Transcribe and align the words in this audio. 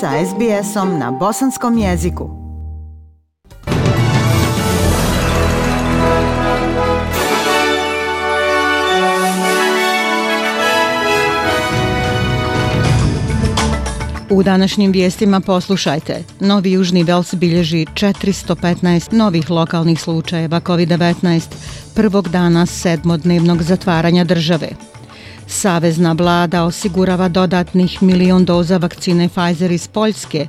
sa 0.00 0.10
SBS-om 0.26 0.98
na 0.98 1.10
bosanskom 1.10 1.78
jeziku. 1.78 2.30
U 14.30 14.42
današnjim 14.42 14.92
vijestima 14.92 15.40
poslušajte. 15.40 16.24
Novi 16.40 16.72
Južni 16.72 17.02
Vels 17.02 17.34
bilježi 17.34 17.86
415 17.86 19.12
novih 19.12 19.50
lokalnih 19.50 20.00
slučajeva 20.00 20.60
COVID-19 20.60 21.42
prvog 21.94 22.28
dana 22.28 22.66
sedmodnevnog 22.66 23.62
zatvaranja 23.62 24.24
države. 24.24 24.68
Savezna 25.48 26.12
vlada 26.12 26.64
osigurava 26.64 27.28
dodatnih 27.28 28.02
milion 28.02 28.44
doza 28.44 28.76
vakcine 28.76 29.28
Pfizer 29.28 29.70
iz 29.72 29.88
Poljske, 29.88 30.46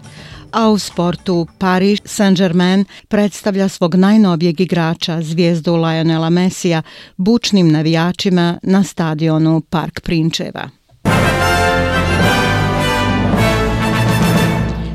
a 0.52 0.70
u 0.70 0.78
sportu 0.78 1.48
Paris 1.58 2.00
Saint-Germain 2.06 2.86
predstavlja 3.08 3.68
svog 3.70 3.96
najnovijeg 3.96 4.62
igrača, 4.62 5.22
zvijezdu 5.22 5.76
Lionela 5.76 6.30
Messija, 6.30 6.82
bučnim 7.18 7.72
navijačima 7.72 8.60
na 8.64 8.84
stadionu 8.84 9.62
Park 9.70 10.02
Prinčeva. 10.02 10.79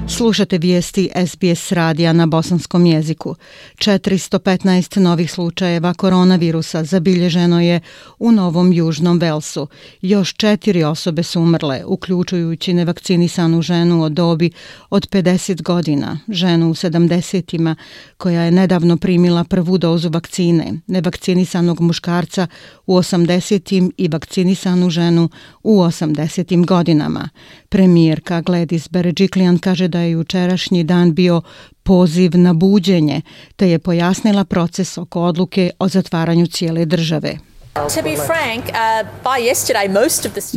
Slušate 0.09 0.59
vijesti 0.59 1.11
SBS 1.27 1.73
radija 1.73 2.13
na 2.13 2.27
bosanskom 2.27 2.87
jeziku. 2.87 3.35
415 3.79 4.99
novih 4.99 5.33
slučajeva 5.33 5.95
koronavirusa 5.95 6.85
zabilježeno 6.85 7.61
je 7.61 7.81
u 8.19 8.33
Novom 8.33 8.73
Južnom 8.73 9.19
Velsu. 9.19 9.69
Još 10.03 10.35
četiri 10.35 10.85
osobe 10.85 11.23
su 11.23 11.41
umrle, 11.41 11.85
uključujući 11.85 12.75
nevakcinisanu 12.75 13.63
ženu 13.63 14.03
od 14.03 14.13
dobi 14.13 14.51
od 14.91 15.09
50 15.09 15.63
godina, 15.63 16.19
ženu 16.29 16.71
u 16.71 16.75
70-ima 16.75 17.77
koja 18.17 18.43
je 18.43 18.51
nedavno 18.51 18.97
primila 18.97 19.45
prvu 19.45 19.79
dozu 19.79 20.11
vakcine, 20.11 20.73
nevakcinisanog 20.87 21.81
muškarca 21.81 22.47
u 22.87 22.97
80-im 22.97 23.93
i 23.97 24.09
vakcinisanu 24.09 24.91
ženu 24.91 25.29
u 25.63 25.81
80-im 25.81 26.67
godinama. 26.67 27.29
Premijerka 27.69 28.43
Gladys 28.43 28.91
Berejiklian 28.91 29.59
kaže 29.59 29.89
da 29.95 30.01
je 30.01 30.11
jučerašnji 30.11 30.85
dan 30.85 31.15
bio 31.15 31.43
poziv 31.83 32.31
na 32.35 32.53
buđenje, 32.53 33.23
te 33.57 33.71
je 33.71 33.79
pojasnila 33.79 34.45
proces 34.45 34.99
oko 34.99 35.23
odluke 35.23 35.71
o 35.79 35.89
zatvaranju 35.89 36.47
cijele 36.47 36.85
države. 36.85 37.39
Uh, 37.77 37.83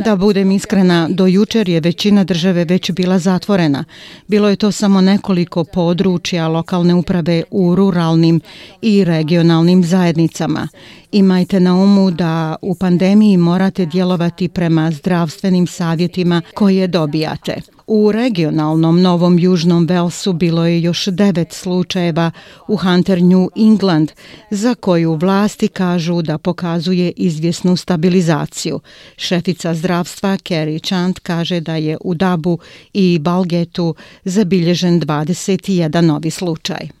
da 0.04 0.16
budem 0.16 0.50
iskrena, 0.50 1.08
do 1.10 1.26
jučer 1.26 1.68
je 1.68 1.80
većina 1.80 2.24
države 2.24 2.64
već 2.64 2.90
bila 2.90 3.18
zatvorena. 3.18 3.84
Bilo 4.26 4.48
je 4.48 4.56
to 4.56 4.72
samo 4.72 5.00
nekoliko 5.00 5.64
područja 5.64 6.48
lokalne 6.48 6.94
uprave 6.94 7.42
u 7.50 7.74
ruralnim 7.74 8.40
i 8.82 9.04
regionalnim 9.04 9.84
zajednicama. 9.84 10.68
Imajte 11.12 11.60
na 11.60 11.74
umu 11.74 12.10
da 12.10 12.56
u 12.62 12.74
pandemiji 12.74 13.36
morate 13.36 13.86
djelovati 13.86 14.48
prema 14.48 14.90
zdravstvenim 14.90 15.66
savjetima 15.66 16.42
koje 16.54 16.86
dobijate. 16.86 17.77
U 17.90 18.12
regionalnom 18.12 19.02
Novom 19.02 19.38
Južnom 19.38 19.86
Velsu 19.86 20.32
bilo 20.32 20.66
je 20.66 20.82
još 20.82 21.06
devet 21.06 21.52
slučajeva 21.52 22.30
u 22.66 22.76
Hunter 22.76 23.22
New 23.22 23.48
England, 23.56 24.12
za 24.50 24.74
koju 24.74 25.14
vlasti 25.14 25.68
kažu 25.68 26.22
da 26.22 26.38
pokazuje 26.38 27.12
izvjesnu 27.16 27.76
stabilizaciju. 27.76 28.80
Šefica 29.16 29.74
zdravstva 29.74 30.36
Kerry 30.36 30.86
Chant 30.86 31.18
kaže 31.18 31.60
da 31.60 31.76
je 31.76 31.96
u 32.00 32.14
Dabu 32.14 32.58
i 32.92 33.18
Balgetu 33.18 33.94
zabilježen 34.24 35.00
21 35.00 36.00
novi 36.00 36.30
slučaj. 36.30 36.97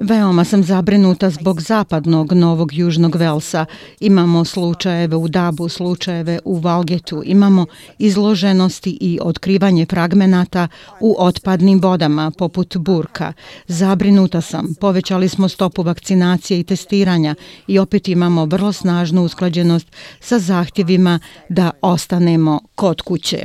Veoma 0.00 0.44
sam 0.44 0.62
zabrinuta 0.62 1.30
zbog 1.30 1.60
zapadnog 1.60 2.32
Novog 2.32 2.74
Južnog 2.74 3.16
Velsa. 3.16 3.66
Imamo 4.00 4.44
slučajeve 4.44 5.16
u 5.16 5.28
Dabu, 5.28 5.68
slučajeve 5.68 6.38
u 6.44 6.58
Valgetu. 6.58 7.22
Imamo 7.24 7.66
izloženosti 7.98 8.98
i 9.00 9.18
otkrivanje 9.22 9.86
fragmenata 9.86 10.68
u 11.00 11.16
otpadnim 11.18 11.80
vodama, 11.80 12.30
poput 12.38 12.76
burka. 12.76 13.32
Zabrinuta 13.66 14.40
sam. 14.40 14.74
Povećali 14.80 15.28
smo 15.28 15.48
stopu 15.48 15.82
vakcinacije 15.82 16.60
i 16.60 16.64
testiranja 16.64 17.34
i 17.66 17.78
opet 17.78 18.08
imamo 18.08 18.44
vrlo 18.44 18.72
snažnu 18.72 19.24
usklađenost 19.24 19.86
sa 20.20 20.38
zahtjevima 20.38 21.20
da 21.48 21.70
ostanemo 21.82 22.60
kod 22.74 23.02
kuće. 23.02 23.44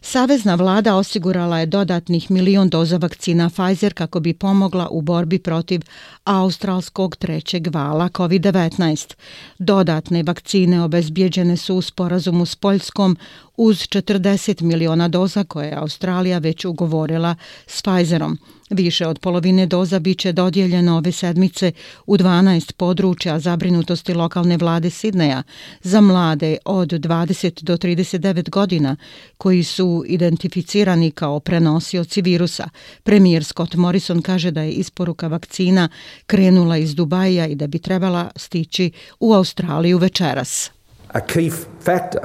Savezna 0.00 0.54
vlada 0.54 0.96
osigurala 0.96 1.58
je 1.60 1.66
dodatnih 1.66 2.30
milion 2.30 2.68
doza 2.68 2.96
vakcina 2.96 3.50
Pfizer 3.50 3.94
kako 3.94 4.20
bi 4.20 4.34
pomogla 4.34 4.88
u 4.88 5.00
borbi 5.02 5.38
protiv 5.38 5.80
australskog 6.24 7.16
trećeg 7.16 7.74
vala 7.74 8.08
COVID-19. 8.08 9.14
Dodatne 9.58 10.22
vakcine 10.22 10.82
obezbjeđene 10.82 11.56
su 11.56 11.74
u 11.74 11.82
sporazumu 11.82 12.46
s 12.46 12.56
Poljskom 12.56 13.16
uz 13.58 13.76
40 13.76 14.62
miliona 14.62 15.08
doza 15.08 15.44
koje 15.44 15.66
je 15.66 15.74
Australija 15.74 16.38
već 16.38 16.64
ugovorila 16.64 17.34
s 17.66 17.82
Pfizerom. 17.82 18.38
Više 18.70 19.06
od 19.06 19.18
polovine 19.18 19.66
doza 19.66 19.98
biće 19.98 20.32
dodijeljeno 20.32 20.96
ove 20.96 21.12
sedmice 21.12 21.72
u 22.06 22.16
12 22.16 22.72
područja 22.72 23.38
zabrinutosti 23.38 24.14
lokalne 24.14 24.56
vlade 24.56 24.90
Sidneja 24.90 25.42
za 25.82 26.00
mlade 26.00 26.56
od 26.64 26.88
20 26.88 27.62
do 27.62 27.76
39 27.76 28.50
godina 28.50 28.96
koji 29.38 29.64
su 29.64 30.04
identificirani 30.06 31.10
kao 31.10 31.40
prenosioci 31.40 32.22
virusa. 32.22 32.68
Premijer 33.02 33.44
Scott 33.44 33.74
Morrison 33.74 34.22
kaže 34.22 34.50
da 34.50 34.62
je 34.62 34.72
isporuka 34.72 35.28
vakcina 35.28 35.88
krenula 36.26 36.76
iz 36.76 36.94
Dubaja 36.94 37.46
i 37.46 37.54
da 37.54 37.66
bi 37.66 37.78
trebala 37.78 38.30
stići 38.36 38.90
u 39.20 39.32
Australiju 39.32 39.98
večeras. 39.98 40.70
A 41.12 41.20
key 41.20 41.52
factor 41.84 42.20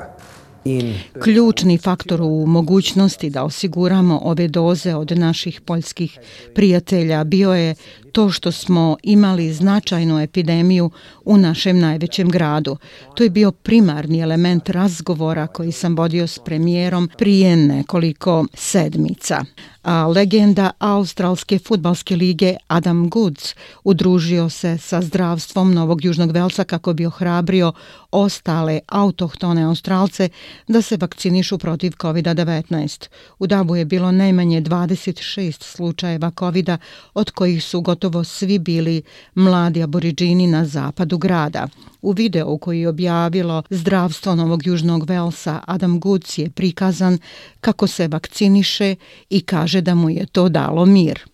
Ključni 1.24 1.78
faktor 1.78 2.22
u 2.22 2.46
mogućnosti 2.46 3.30
da 3.30 3.44
osiguramo 3.44 4.20
ove 4.24 4.48
doze 4.48 4.96
od 4.96 5.12
naših 5.18 5.62
poljskih 5.62 6.20
prijatelja 6.56 7.24
bio 7.24 7.54
je 7.54 7.76
to 8.14 8.30
što 8.30 8.52
smo 8.52 8.98
imali 9.04 9.54
značajnu 9.54 10.20
epidemiju 10.20 10.92
u 11.26 11.38
našem 11.38 11.80
najvećem 11.80 12.30
gradu. 12.30 12.78
To 13.16 13.24
je 13.24 13.30
bio 13.30 13.52
primarni 13.52 14.20
element 14.20 14.70
razgovora 14.70 15.48
koji 15.48 15.72
sam 15.72 15.96
vodio 15.96 16.28
s 16.28 16.40
premijerom 16.40 17.10
prije 17.18 17.56
nekoliko 17.56 18.46
sedmica. 18.54 19.46
A 19.84 20.08
legenda 20.08 20.72
Australske 20.80 21.60
futbalske 21.60 22.16
lige 22.16 22.56
Adam 22.68 23.10
Goods 23.10 23.56
udružio 23.84 24.50
se 24.50 24.78
sa 24.78 25.02
zdravstvom 25.02 25.74
Novog 25.74 26.06
Južnog 26.06 26.32
Velsa 26.32 26.64
kako 26.64 26.94
bi 26.94 27.06
ohrabrio 27.06 27.74
ostale 28.12 28.80
autohtone 28.88 29.64
Australce 29.64 30.30
da 30.68 30.82
se 30.82 30.98
vakcinišu 30.98 31.58
protiv 31.58 31.92
COVID-19. 31.92 33.08
U 33.40 33.48
Dabu 33.48 33.76
je 33.76 33.86
bilo 33.86 34.12
najmanje 34.12 34.62
26 34.62 35.64
slučajeva 35.64 36.32
covid 36.40 36.70
od 37.14 37.32
kojih 37.32 37.64
su 37.64 37.82
gotovo 37.82 38.03
svi 38.24 38.60
bili 38.60 39.02
mladi 39.36 39.84
aboriđini 39.84 40.48
na 40.48 40.66
zapadu 40.66 41.18
grada. 41.18 41.68
U 42.02 42.12
videu 42.12 42.58
koji 42.58 42.80
je 42.80 42.88
objavilo 42.88 43.64
zdravstvo 43.70 44.36
Novog 44.36 44.68
Južnog 44.68 45.10
Velsa, 45.10 45.60
Adam 45.68 46.00
Goods 46.00 46.38
je 46.38 46.50
prikazan 46.50 47.18
kako 47.62 47.88
se 47.88 48.08
vakciniše 48.08 48.96
i 49.30 49.42
kaže 49.42 49.82
da 49.82 49.96
mu 49.96 50.10
je 50.10 50.26
to 50.26 50.50
dalo 50.50 50.86
mir. 50.86 51.33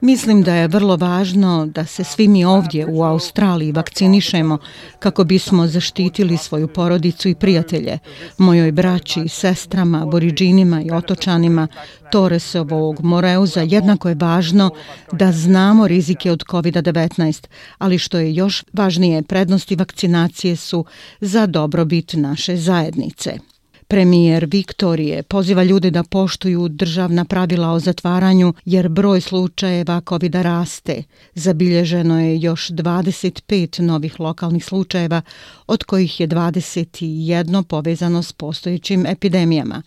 Mislim 0.00 0.42
da 0.42 0.54
je 0.54 0.68
vrlo 0.68 0.96
važno 0.96 1.66
da 1.66 1.84
se 1.84 2.04
svi 2.04 2.28
mi 2.28 2.44
ovdje 2.44 2.86
u 2.86 3.02
Australiji 3.02 3.72
vakcinišemo 3.72 4.58
kako 4.98 5.24
bismo 5.24 5.66
zaštitili 5.66 6.36
svoju 6.36 6.68
porodicu 6.68 7.28
i 7.28 7.34
prijatelje, 7.34 7.98
mojoj 8.38 8.72
braći, 8.72 9.28
sestrama, 9.28 10.06
boriđinima 10.06 10.82
i 10.82 10.90
otočanima 10.90 11.68
Torresovog 12.12 13.00
Moreuza. 13.00 13.60
Jednako 13.60 14.08
je 14.08 14.14
važno 14.14 14.70
da 15.12 15.32
znamo 15.32 15.88
rizike 15.88 16.32
od 16.32 16.44
COVID-19, 16.44 17.46
ali 17.78 17.98
što 17.98 18.18
je 18.18 18.34
još 18.34 18.64
važnije, 18.72 19.22
prednosti 19.22 19.76
vakcinacije 19.76 20.56
su 20.56 20.84
za 21.20 21.46
dobrobit 21.46 22.12
naše 22.14 22.56
zajednice. 22.56 23.49
Premijer 23.90 24.46
Viktorije 24.50 25.22
poziva 25.22 25.62
ljude 25.62 25.90
da 25.90 26.02
poštuju 26.02 26.68
državna 26.68 27.24
pravila 27.24 27.70
o 27.70 27.78
zatvaranju 27.78 28.54
jer 28.64 28.88
broj 28.88 29.20
slučajeva 29.20 30.02
covid 30.08 30.34
raste. 30.34 31.02
Zabilježeno 31.34 32.20
je 32.20 32.40
još 32.40 32.68
25 32.68 33.80
novih 33.80 34.20
lokalnih 34.20 34.64
slučajeva, 34.64 35.22
od 35.66 35.84
kojih 35.84 36.20
je 36.20 36.28
21 36.28 37.62
povezano 37.62 38.22
s 38.22 38.32
postojećim 38.32 39.06
epidemijama. 39.06 39.82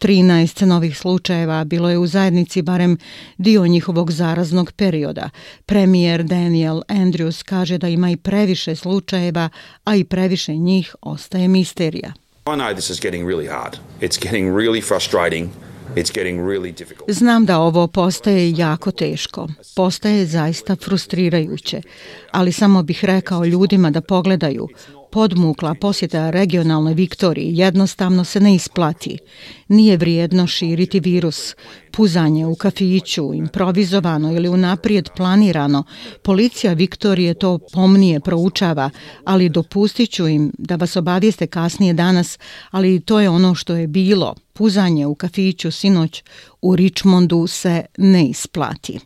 13 0.00 0.64
novih 0.64 0.98
slučajeva 0.98 1.64
bilo 1.64 1.90
je 1.90 1.98
u 1.98 2.06
zajednici 2.06 2.62
barem 2.62 2.98
dio 3.38 3.66
njihovog 3.66 4.12
zaraznog 4.12 4.72
perioda. 4.72 5.30
Premijer 5.66 6.22
Daniel 6.22 6.80
Andrews 6.88 7.42
kaže 7.42 7.78
da 7.78 7.88
ima 7.88 8.10
i 8.10 8.16
previše 8.16 8.76
slučajeva, 8.76 9.48
a 9.84 9.96
i 9.96 10.04
previše 10.04 10.56
njih 10.56 10.94
ostaje 11.00 11.48
misterija. 11.48 12.12
I 12.54 12.56
know 12.56 12.74
this 12.74 12.90
is 12.90 13.00
getting 13.00 13.26
really 13.26 13.46
hard. 13.46 13.78
It's 14.00 14.22
getting 14.22 14.56
really 14.56 14.80
frustrating. 14.80 15.48
It's 15.96 16.14
getting 16.14 16.46
really 16.48 16.72
difficult. 16.72 17.10
Znam 17.10 17.46
da 17.46 17.58
ovo 17.58 17.86
postaje 17.86 18.50
jako 18.56 18.90
teško, 18.90 19.48
postaje 19.76 20.26
zaista 20.26 20.76
frustrirajuće, 20.76 21.82
ali 22.30 22.52
samo 22.52 22.82
bih 22.82 23.04
rekao 23.04 23.44
ljudima 23.44 23.90
da 23.90 24.00
pogledaju 24.00 24.68
podmukla 25.10 25.74
posjeta 25.74 26.30
regionalnoj 26.30 26.94
Viktoriji 26.94 27.56
jednostavno 27.56 28.24
se 28.24 28.40
ne 28.40 28.54
isplati. 28.54 29.18
Nije 29.68 29.96
vrijedno 29.96 30.46
širiti 30.46 31.00
virus. 31.00 31.54
Puzanje 31.90 32.46
u 32.46 32.54
kafiću, 32.54 33.34
improvizovano 33.34 34.32
ili 34.32 34.48
unaprijed 34.48 35.08
planirano, 35.16 35.84
policija 36.22 36.72
Viktorije 36.72 37.34
to 37.34 37.58
pomnije 37.72 38.20
proučava, 38.20 38.90
ali 39.24 39.48
dopustit 39.48 40.10
ću 40.10 40.28
im 40.28 40.52
da 40.58 40.76
vas 40.76 40.96
obavijeste 40.96 41.46
kasnije 41.46 41.94
danas, 41.94 42.38
ali 42.70 43.00
to 43.00 43.20
je 43.20 43.28
ono 43.28 43.54
što 43.54 43.76
je 43.76 43.86
bilo. 43.86 44.34
Puzanje 44.52 45.06
u 45.06 45.14
kafiću 45.14 45.70
sinoć 45.70 46.22
u 46.62 46.76
Richmondu 46.76 47.46
se 47.46 47.84
ne 47.98 48.28
isplati. 48.28 48.98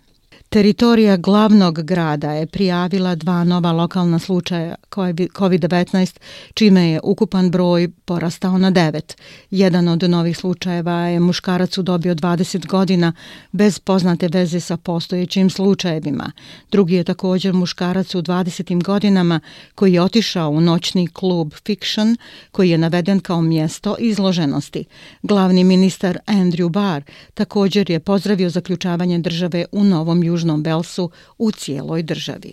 Teritorija 0.53 1.17
glavnog 1.17 1.83
grada 1.83 2.33
je 2.33 2.47
prijavila 2.47 3.15
dva 3.15 3.45
nova 3.45 3.73
lokalna 3.73 4.19
slučaja 4.19 4.75
COVID-19, 4.91 6.19
čime 6.55 6.91
je 6.91 7.01
ukupan 7.03 7.51
broj 7.51 7.89
porastao 8.05 8.59
na 8.59 8.71
devet. 8.71 9.17
Jedan 9.51 9.89
od 9.89 10.03
novih 10.03 10.37
slučajeva 10.37 10.93
je 10.93 11.21
muškarac 11.21 11.79
udobio 11.79 12.15
20 12.15 12.67
godina 12.67 13.13
bez 13.53 13.79
poznate 13.79 14.29
veze 14.29 14.61
sa 14.61 14.77
postojećim 14.77 15.51
slučajevima. 15.51 16.33
Drugi 16.71 16.95
je 16.95 17.05
također 17.05 17.53
muškarac 17.53 18.15
u 18.15 18.23
20. 18.23 18.83
godinama 18.83 19.41
koji 19.75 19.93
je 19.93 20.03
otišao 20.03 20.51
u 20.51 20.61
noćni 20.61 21.07
klub 21.07 21.53
Fiction, 21.67 22.17
koji 22.51 22.71
je 22.71 22.79
naveden 22.79 23.21
kao 23.21 23.43
mjesto 23.43 23.97
izloženosti. 23.99 24.85
Glavni 25.23 25.65
ministar 25.65 26.19
Andrew 26.27 26.69
Barr 26.69 27.03
također 27.35 27.91
je 27.91 28.01
pozdravio 28.01 28.51
zaključavanje 28.51 29.19
države 29.19 29.65
u 29.73 29.85
Novom 29.85 30.23
Južnom 30.23 30.42
Južnom 30.43 30.63
Velsu 30.63 31.11
u 31.39 31.51
cijeloj 31.51 32.03
državi. 32.03 32.53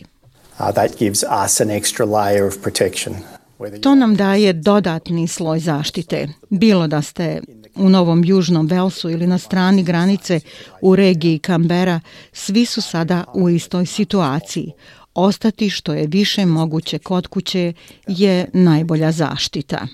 To 3.82 3.96
nam 3.96 4.16
daje 4.16 4.54
dodatni 4.54 5.28
sloj 5.28 5.60
zaštite. 5.60 6.28
Bilo 6.50 6.88
da 6.88 7.02
ste 7.02 7.42
u 7.76 7.90
Novom 7.90 8.24
Južnom 8.26 8.68
Velsu 8.68 9.10
ili 9.10 9.28
na 9.28 9.38
strani 9.38 9.84
granice 9.84 10.40
u 10.82 10.96
regiji 10.96 11.40
Kambera, 11.40 12.00
svi 12.34 12.66
su 12.66 12.82
sada 12.82 13.24
u 13.34 13.50
istoj 13.50 13.86
situaciji. 13.86 14.72
Ostati 15.14 15.70
što 15.70 15.94
je 15.94 16.08
više 16.08 16.46
moguće 16.46 17.00
kod 17.00 17.28
kuće 17.28 17.74
je 18.08 18.50
najbolja 18.54 19.12
zaštita. 19.12 19.88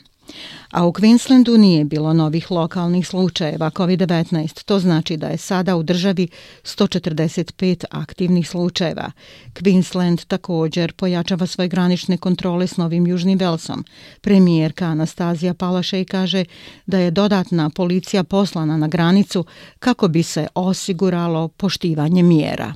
A 0.75 0.85
u 0.85 0.91
Queenslandu 0.91 1.57
nije 1.57 1.83
bilo 1.83 2.13
novih 2.13 2.51
lokalnih 2.51 3.07
slučajeva 3.07 3.69
COVID-19. 3.69 4.63
To 4.63 4.79
znači 4.79 5.17
da 5.17 5.27
je 5.27 5.37
sada 5.37 5.75
u 5.75 5.83
državi 5.83 6.27
145 6.63 7.85
aktivnih 7.91 8.49
slučajeva. 8.49 9.11
Queensland 9.53 10.25
također 10.27 10.93
pojačava 10.93 11.47
svoje 11.47 11.67
granične 11.67 12.17
kontrole 12.17 12.67
s 12.67 12.77
Novim 12.77 13.07
Južnim 13.07 13.39
Velsom. 13.39 13.85
Premijerka 14.21 14.85
Anastazija 14.85 15.53
Palašej 15.53 16.05
kaže 16.05 16.45
da 16.85 16.97
je 16.97 17.11
dodatna 17.11 17.69
policija 17.69 18.23
poslana 18.23 18.77
na 18.77 18.87
granicu 18.87 19.45
kako 19.79 20.07
bi 20.07 20.23
se 20.23 20.47
osiguralo 20.55 21.47
poštivanje 21.47 22.23
mjera. 22.23 22.73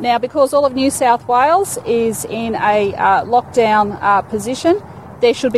Now, 0.00 0.18
because 0.18 0.56
all 0.56 0.64
of 0.64 0.72
New 0.72 0.90
South 0.90 1.26
Wales 1.26 1.78
is 1.86 2.24
in 2.30 2.54
a 2.54 2.88
uh, 2.88 3.30
lockdown 3.30 3.90
uh, 3.90 4.30
position, 4.30 4.74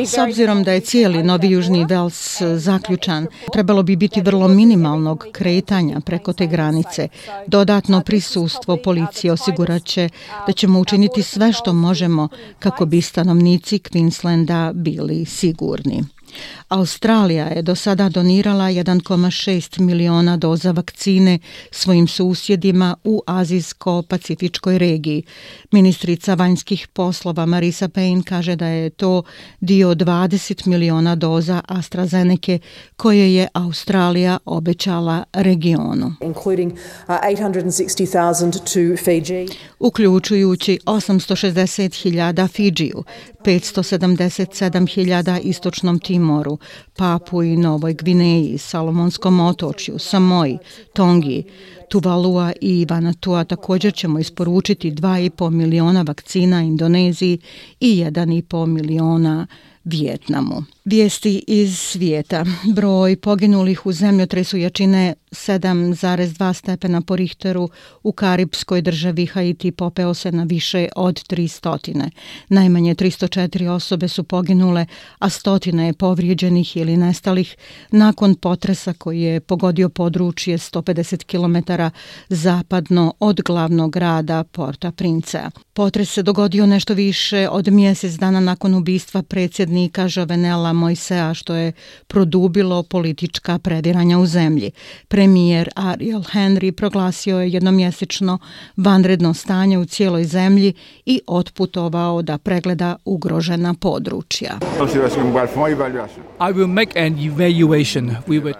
S 0.06 0.19
obzirom 0.19 0.64
da 0.64 0.72
je 0.72 0.81
cijeli 0.81 1.22
Novi 1.22 1.50
Južni 1.50 1.84
Vels 1.84 2.43
zaključan, 2.56 3.26
trebalo 3.52 3.82
bi 3.82 3.96
biti 3.96 4.20
vrlo 4.20 4.49
minimalnog 4.49 5.26
kretanja 5.32 6.00
preko 6.00 6.32
te 6.32 6.46
granice. 6.46 7.08
Dodatno 7.46 8.00
prisustvo 8.00 8.76
policije 8.76 9.32
osigurat 9.32 9.84
će 9.84 10.08
da 10.46 10.52
ćemo 10.52 10.81
učiniti 10.81 11.22
sve 11.22 11.52
što 11.52 11.72
možemo 11.72 12.28
kako 12.58 12.87
bi 12.87 13.00
stanovnici 13.00 13.78
Queenslanda 13.78 14.72
bili 14.72 15.25
sigurni. 15.25 16.05
Australija 16.69 17.46
je 17.46 17.62
do 17.62 17.75
sada 17.75 18.08
donirala 18.08 18.64
1,6 18.64 19.81
miliona 19.81 20.36
doza 20.36 20.70
vakcine 20.70 21.38
svojim 21.70 22.08
susjedima 22.08 22.96
u 23.04 23.22
Azijsko-Pacifičkoj 23.26 24.78
regiji. 24.78 25.22
Ministrica 25.72 26.34
vanjskih 26.34 26.88
poslova 26.88 27.46
Marisa 27.46 27.88
Payne 27.88 28.25
kaže 28.25 28.56
da 28.56 28.66
je 28.66 28.90
to 28.90 29.22
dio 29.60 29.94
20 29.94 30.66
miliona 30.66 31.14
doza 31.14 31.60
AstraZeneca 31.69 32.25
koje 32.96 33.34
je 33.34 33.48
Australija 33.52 34.38
obećala 34.44 35.25
regionu. 35.32 36.12
Uh, 36.20 36.37
Uključujući 39.78 40.78
860.000 40.87 42.48
Fidžiju, 42.48 43.04
577.000 43.44 45.40
istočnom 45.42 45.98
Timoru, 46.25 46.59
Papui 46.97 47.56
Novoj 47.56 47.94
Gvineji, 47.94 48.59
Salomonskom 48.59 49.41
otočju, 49.41 49.99
Samoji, 49.99 50.59
Tongi, 50.93 51.44
Tuvalua 51.88 52.53
i 52.61 52.87
Vanatua 52.91 53.44
također 53.44 53.94
ćemo 53.94 54.19
isporučiti 54.19 54.91
2,5 54.91 55.50
miliona 55.50 56.03
vakcina 56.03 56.62
Indoneziji 56.62 57.38
i 57.81 58.05
1,5 58.05 58.67
miliona 58.67 59.47
Vjetnamu. 59.85 60.74
Vijesti 60.84 61.44
iz 61.46 61.78
svijeta. 61.78 62.44
Broj 62.75 63.16
poginulih 63.16 63.86
u 63.86 63.92
zemljotresu 63.92 64.56
jačine 64.56 65.14
7,2 65.31 66.52
stepena 66.54 67.00
po 67.00 67.16
Richteru 67.16 67.69
u 68.02 68.12
karibskoj 68.12 68.82
državi 68.82 69.26
Haiti 69.26 69.70
popeo 69.72 70.14
se 70.14 70.32
na 70.32 70.42
više 70.42 70.88
od 70.96 71.14
300. 71.14 72.10
Najmanje 72.48 72.94
304 72.94 73.69
osobe 73.69 74.08
su 74.08 74.25
poginule, 74.25 74.86
a 75.19 75.28
stotine 75.31 75.86
je 75.86 75.92
povrijeđenih 75.92 76.76
ili 76.76 76.96
nestalih 76.96 77.56
nakon 77.90 78.34
potresa 78.34 78.92
koji 78.92 79.20
je 79.20 79.40
pogodio 79.40 79.88
područje 79.88 80.58
150 80.58 81.25
km 81.25 81.72
zapadno 82.28 83.14
od 83.20 83.40
glavnog 83.42 83.92
grada 83.92 84.44
Porta 84.44 84.92
Princea. 84.92 85.50
Potres 85.72 86.12
se 86.12 86.22
dogodio 86.22 86.66
nešto 86.66 86.94
više 86.94 87.48
od 87.48 87.69
mjesec 87.69 88.12
dana 88.12 88.40
nakon 88.40 88.75
ubistva 88.75 89.23
predsjednika 89.23 90.09
Jovenela 90.16 90.74
Mojsea 90.75 91.35
što 91.35 91.54
je 91.54 91.73
produbilo 92.07 92.83
politička 92.83 93.59
prediranja 93.59 94.19
u 94.19 94.26
zemlji. 94.26 94.71
Premijer 95.09 95.71
Ariel 95.75 96.21
Henry 96.21 96.71
proglasio 96.71 97.40
je 97.40 97.50
jednomjesečno 97.50 98.38
vanredno 98.76 99.35
stanje 99.35 99.78
u 99.78 99.85
cijeloj 99.85 100.25
zemlji 100.25 100.73
i 101.07 101.21
otputovao 101.26 102.23
da 102.23 102.38
pregleda 102.38 102.97
ugrožena 103.04 103.75
područja. 103.75 104.59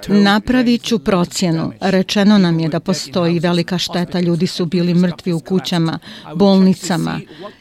Napravit 0.09 0.83
ću 0.83 0.99
procjenu. 0.99 1.73
Rečeno 1.81 2.39
nam 2.39 2.61
je 2.61 2.69
da 2.69 2.81
postoji 2.81 3.39
velika 3.39 3.79
šteta. 3.79 4.21
Ljudi 4.21 4.47
su 4.47 4.67
bili 4.67 4.95
mrtvi 4.95 5.33
u 5.33 5.41
kućama, 5.41 5.99
bolnicama 6.35 7.21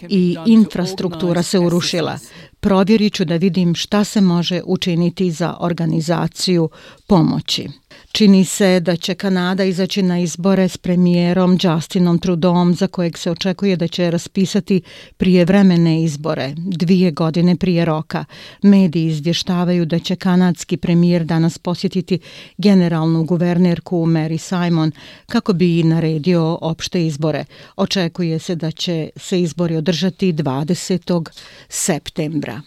i 0.10 0.38
infrastruktura 0.45 1.43
se 1.43 1.60
urušila 1.60 2.17
provjerit 2.63 3.13
ću 3.13 3.25
da 3.25 3.36
vidim 3.36 3.75
šta 3.75 4.03
se 4.03 4.22
može 4.22 4.62
učiniti 4.65 5.32
za 5.32 5.55
organizaciju 5.60 6.70
pomoći. 7.08 7.67
Čini 8.13 8.46
se 8.46 8.79
da 8.79 8.96
će 8.96 9.15
Kanada 9.15 9.63
izaći 9.63 10.01
na 10.01 10.20
izbore 10.20 10.67
s 10.67 10.77
premijerom 10.77 11.58
Justinom 11.62 12.20
Trudom 12.20 12.74
za 12.74 12.88
kojeg 12.88 13.17
se 13.17 13.32
očekuje 13.32 13.75
da 13.75 13.88
će 13.88 14.12
raspisati 14.12 14.82
prijevremene 15.17 16.03
izbore, 16.03 16.53
dvije 16.58 17.12
godine 17.12 17.55
prije 17.55 17.86
roka. 17.86 18.25
Mediji 18.62 19.05
izvještavaju 19.05 19.86
da 19.86 20.00
će 20.00 20.15
kanadski 20.15 20.77
premijer 20.77 21.25
danas 21.25 21.58
posjetiti 21.58 22.20
generalnu 22.58 23.24
guvernerku 23.24 24.05
Mary 24.05 24.38
Simon 24.38 24.91
kako 25.25 25.53
bi 25.53 25.84
naredio 25.84 26.58
opšte 26.62 27.05
izbore. 27.05 27.46
Očekuje 27.75 28.39
se 28.39 28.55
da 28.55 28.72
će 28.72 29.10
se 29.15 29.41
izbori 29.41 29.75
održati 29.75 30.34
20. 30.34 31.29
septembra. 31.70 32.62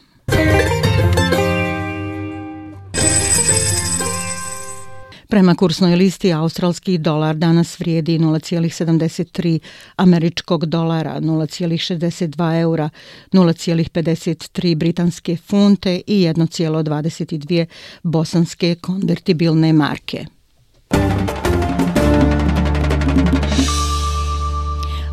Prema 5.28 5.54
kursnoj 5.54 5.96
listi 5.96 6.32
australski 6.32 6.98
dolar 6.98 7.36
danas 7.36 7.80
vrijedi 7.80 8.18
0,73 8.18 9.58
američkog 9.96 10.66
dolara, 10.66 11.20
0,62 11.20 12.60
eura, 12.60 12.90
0,53 13.32 14.74
britanske 14.74 15.36
funte 15.36 16.00
i 16.06 16.20
1,22 16.26 17.66
bosanske 18.02 18.74
konvertibilne 18.74 19.72
marke. 19.72 20.26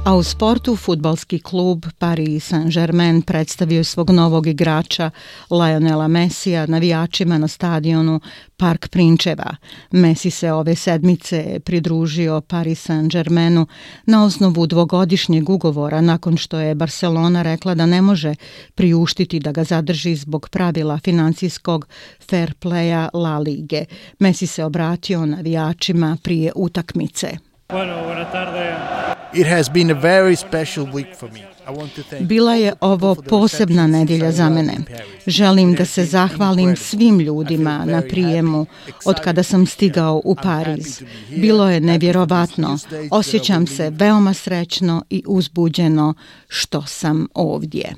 A 0.05 0.15
u 0.15 0.23
sportu 0.23 0.75
futbalski 0.75 1.39
klub 1.39 1.85
Paris 1.97 2.51
Saint-Germain 2.51 3.21
predstavio 3.21 3.83
svog 3.83 4.09
novog 4.09 4.47
igrača 4.47 5.09
Lionela 5.49 6.07
Messija 6.07 6.65
navijačima 6.65 7.37
na 7.37 7.47
stadionu 7.47 8.19
Park 8.57 8.87
Prinčeva. 8.87 9.55
Messi 9.91 10.29
se 10.29 10.51
ove 10.51 10.75
sedmice 10.75 11.59
pridružio 11.65 12.41
Paris 12.41 12.89
Saint-Germainu 12.89 13.65
na 14.05 14.25
osnovu 14.25 14.67
dvogodišnjeg 14.67 15.49
ugovora 15.49 16.01
nakon 16.01 16.37
što 16.37 16.59
je 16.59 16.75
Barcelona 16.75 17.41
rekla 17.41 17.75
da 17.75 17.85
ne 17.85 18.01
može 18.01 18.35
priuštiti 18.75 19.39
da 19.39 19.51
ga 19.51 19.63
zadrži 19.63 20.15
zbog 20.15 20.49
pravila 20.49 20.99
financijskog 21.03 21.87
fair 22.29 22.53
playa 22.61 23.09
La 23.13 23.39
Lige. 23.39 23.85
Messi 24.19 24.47
se 24.47 24.63
obratio 24.63 25.25
navijačima 25.25 26.17
prije 26.23 26.51
utakmice. 26.55 27.37
Bueno, 27.69 28.03
buenas 28.03 28.31
tardes. 28.31 29.02
It 29.35 29.47
has 29.47 29.69
been 29.69 29.91
a 29.91 30.01
very 30.01 30.35
special 30.35 30.85
week 30.85 31.17
for 31.19 31.31
me. 31.31 31.39
Bila 32.19 32.55
je 32.55 32.73
ovo 32.81 33.15
posebna 33.15 33.87
nedjelja 33.87 34.31
za 34.31 34.49
mene. 34.49 34.77
Želim 35.27 35.73
da 35.73 35.85
se 35.85 36.05
zahvalim 36.05 36.75
svim 36.75 37.19
ljudima 37.19 37.85
na 37.85 38.01
prijemu 38.01 38.65
od 39.05 39.15
kada 39.23 39.43
sam 39.43 39.65
stigao 39.65 40.21
u 40.25 40.35
Pariz. 40.35 41.01
Bilo 41.35 41.69
je 41.69 41.79
nevjerovatno. 41.79 42.77
Osjećam 43.11 43.67
se 43.67 43.89
veoma 43.89 44.33
srećno 44.33 45.03
i 45.09 45.23
uzbuđeno 45.27 46.13
što 46.47 46.81
sam 46.81 47.27
ovdje. 47.33 47.95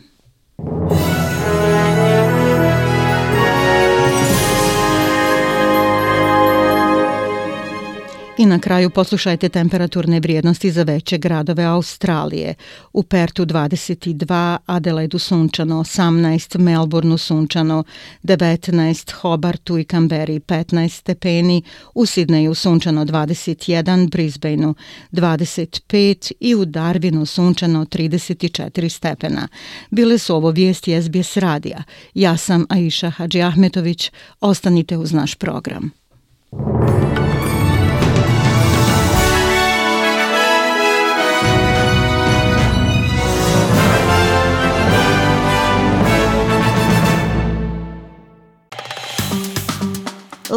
I 8.38 8.46
na 8.46 8.60
kraju 8.60 8.90
poslušajte 8.90 9.50
temperaturne 9.50 10.20
vrijednosti 10.20 10.72
za 10.72 10.84
veće 10.84 11.18
gradove 11.18 11.64
Australije. 11.64 12.54
U 12.94 13.04
Pertu 13.04 13.46
22, 13.46 14.58
Adelaidu 14.66 15.20
sunčano 15.20 15.76
18, 15.76 16.58
Melbourneu 16.58 17.18
sunčano 17.18 17.84
19, 18.24 19.14
Hobartu 19.14 19.78
i 19.78 19.84
Kamberi 19.84 20.40
15 20.40 20.90
stepeni, 20.90 21.64
u 21.94 22.06
Sidneju 22.06 22.54
sunčano 22.54 23.06
21, 23.06 24.10
Brisbaneu 24.10 24.74
25 25.12 26.32
i 26.40 26.56
u 26.56 26.66
Darwinu 26.66 27.26
sunčano 27.26 27.86
34 27.86 28.90
stepena. 28.90 29.48
Bile 29.92 30.18
su 30.18 30.36
ovo 30.36 30.50
vijesti 30.52 31.02
SBS 31.02 31.38
radija. 31.38 31.84
Ja 32.14 32.38
sam 32.38 32.66
Aisha 32.70 33.10
Hadži 33.10 33.42
Ahmetović. 33.42 34.12
Ostanite 34.40 34.98
uz 34.98 35.14
naš 35.14 35.36
program. 35.36 35.92